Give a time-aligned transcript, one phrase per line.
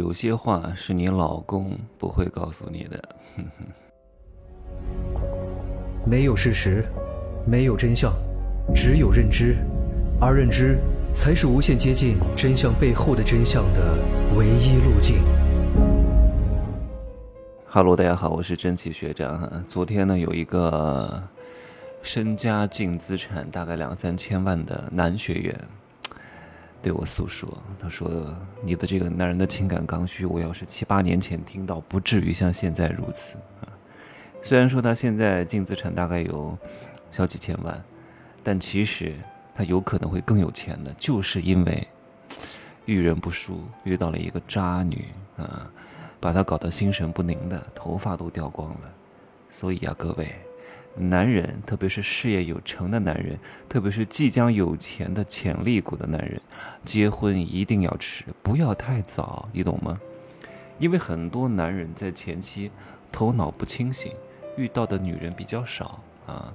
[0.00, 2.98] 有些话是你老公不会告诉你的。
[3.36, 3.66] 哼哼。
[6.06, 6.86] 没有事实，
[7.46, 8.10] 没有真相，
[8.74, 9.58] 只有认知，
[10.18, 10.78] 而认知
[11.12, 13.98] 才是无限接近真相背后的真相的
[14.34, 15.18] 唯一路径。
[17.66, 19.62] 哈喽，大家好，我是真奇学长。
[19.68, 21.22] 昨天呢，有一个
[22.00, 25.54] 身家净资产大概两三千万的男学员。
[26.82, 27.46] 对我诉说，
[27.78, 28.34] 他说
[28.64, 33.68] ：“你的这个男人的情感刚需，我要是七八年前听到，不至于像现在如此啊。
[34.40, 36.56] 虽然说他现在净资产大概有
[37.10, 37.84] 小几千万，
[38.42, 39.14] 但其实
[39.54, 41.86] 他有可能会更有钱的，就是因为
[42.86, 45.04] 遇人不淑，遇到了一个渣女
[45.36, 45.70] 啊，
[46.18, 48.90] 把他搞得心神不宁的，头发都掉光了。
[49.50, 50.34] 所以啊，各位。”
[50.96, 56.40] 男人，特别是事业有成的男人，特别是即将有钱的潜力股的男人，
[56.84, 59.98] 结婚一定要迟，不要太早，你懂吗？
[60.78, 62.70] 因为很多男人在前期
[63.12, 64.12] 头脑不清醒，
[64.56, 66.52] 遇到的女人比较少啊。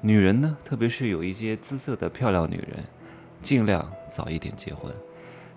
[0.00, 2.84] 女人呢，特别是有一些姿色的漂亮女人，
[3.42, 4.92] 尽量早一点结婚。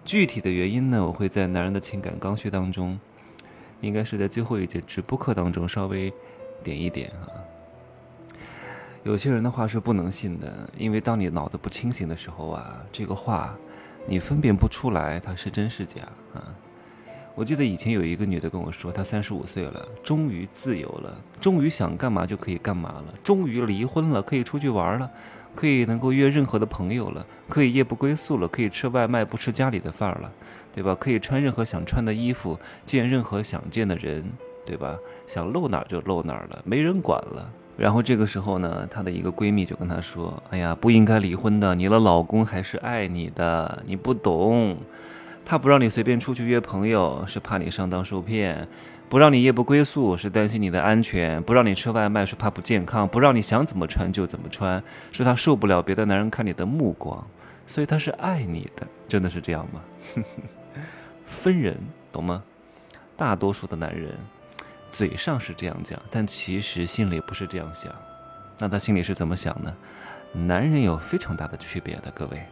[0.03, 2.99] 具体的原因呢，我会在男人的情感刚需当中，
[3.81, 6.11] 应该是在最后一节直播课当中稍微
[6.63, 7.29] 点一点啊。
[9.03, 13.55] 有些人的话是不能信的，因为当你脑子不清醒的时候啊，这个话
[14.05, 16.01] 你分辨不出来它是真是假
[16.33, 16.53] 啊。
[17.33, 25.09] 我记得以前有一个女的跟我说，她三十五岁了，终于自由了，终于想干嘛就可以干嘛了，终于离婚了，可以出去玩了，
[25.55, 30.31] 可以能够约任何的朋友了，可以夜不归宿了，可以吃外卖不吃家里的饭了，
[30.73, 30.93] 对吧？
[30.99, 34.23] 可以穿任何想穿的衣服，见任何想见的人，
[34.65, 34.95] 对吧？
[35.25, 37.49] 想露哪儿就露哪儿了，没人管了。
[37.81, 44.77] 然后这个时候呢，她的一个闺蜜就跟她说：“哎呀，不应该离婚的，你的老公还是爱你的，你不懂。
[45.43, 48.67] 他不让你随便出去约朋友，是怕你上当受骗；
[49.09, 57.25] 不让你夜不归宿，是担心你的安全；不让你吃外卖，是怕不健康；不让你想怎么穿就怎么穿，是他受不了别的男人看你的目光。
[57.65, 59.81] 所以他是爱你的，真的是这样吗？
[61.25, 61.75] 分人，
[62.11, 62.43] 懂吗？
[63.17, 64.13] 大多数的男人。”
[64.91, 67.91] 嘴上是这样讲，但其实心里不是这样想。
[68.59, 69.73] 那他心里是怎么想呢？
[70.33, 72.43] 男人有非常大的区别的，各位，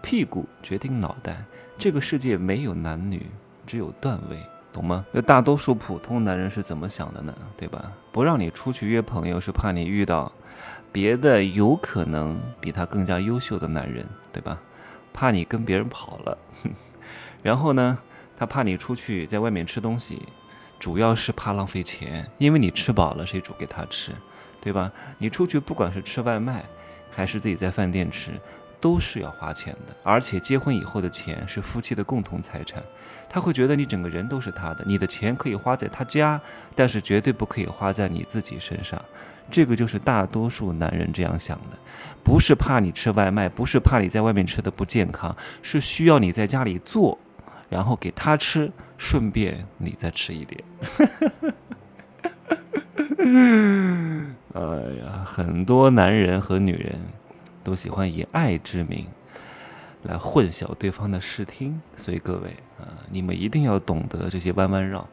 [0.00, 1.42] 屁股决定脑袋。
[1.76, 3.26] 这个世界没有男女，
[3.66, 4.40] 只有段位，
[4.72, 5.04] 懂吗？
[5.10, 7.34] 那大多数普通男人是怎么想的呢？
[7.56, 7.90] 对吧？
[8.12, 10.30] 不让你出去约朋友，是怕你遇到
[10.92, 14.60] 别的有可能比他更加优秀的男人，对吧？
[15.12, 16.38] 怕你跟别人跑了。
[17.42, 17.98] 然后呢，
[18.36, 20.22] 他怕你出去在外面吃东西。
[20.78, 24.12] 主要是怕浪费钱，因为你吃饱了，谁煮给他吃，
[24.60, 24.90] 对吧？
[25.18, 26.64] 你出去不管是吃外卖，
[27.10, 28.32] 还是自己在饭店吃，
[28.80, 29.96] 都是要花钱的。
[30.04, 32.82] 而且结婚以后的钱是夫妻的共同财产，
[33.28, 36.40] 他会觉得你整个人都是他的，你的钱可以花在他家，
[36.76, 39.02] 但是绝对不可以花在你自己身上。
[39.50, 41.78] 这个就是大多数男人这样想的，
[42.22, 47.18] 不是怕你吃外卖，不是怕你在外面吃的不健康，是需要你在家里做。
[47.68, 50.64] 然后给他吃，顺便你再吃一点。
[54.54, 54.62] 哎
[55.04, 56.98] 呀，很多男人和女人
[57.62, 59.06] 都喜欢以爱之名
[60.02, 65.06] 来混淆对方的视听，所以各位啊，你们一定要懂得这些弯弯绕。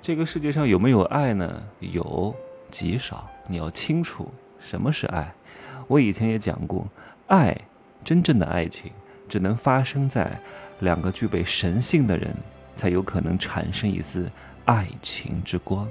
[0.00, 1.62] 这个世界上有没有爱呢？
[1.80, 2.34] 有
[2.70, 5.34] 极少，你要清楚什么是爱。
[5.88, 6.86] 我以前也讲过，
[7.26, 7.56] 爱，
[8.04, 8.92] 真正的爱情
[9.28, 10.40] 只能发生在。
[10.80, 12.32] 两个具备神性的人，
[12.76, 14.30] 才有可能产生一丝
[14.64, 15.88] 爱情之光。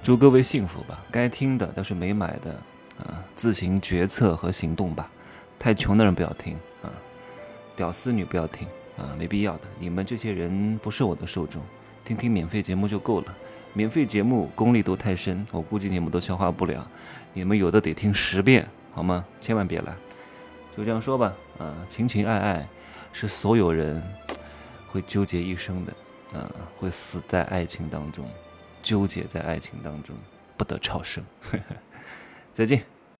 [0.00, 1.02] 祝各位幸福吧！
[1.10, 2.52] 该听的但是没买的
[3.00, 5.10] 啊，自行决策和行动吧。
[5.58, 6.54] 太穷的人不要听
[6.84, 6.86] 啊，
[7.74, 9.62] 屌丝女不要听啊，没必要的。
[9.80, 11.60] 你们这些人不是我的受众，
[12.04, 13.34] 听听免费节目就够了。
[13.72, 16.88] 免费节目功力都太深，我估计你们都消化不了。
[17.32, 19.24] 你们有的得听十遍，好吗？
[19.40, 19.92] 千万别来。
[20.78, 22.68] 就这样说吧，啊，情情爱爱。
[23.12, 24.00] 是所有人
[24.92, 25.92] 会纠结一生的，
[26.38, 28.30] 啊，会死在爱情当中，
[28.80, 30.14] 纠结在爱情当中，
[30.56, 31.24] 不得超生。
[32.54, 32.84] 再见。